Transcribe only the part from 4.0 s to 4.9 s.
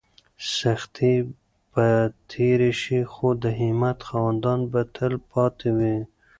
خاوندان به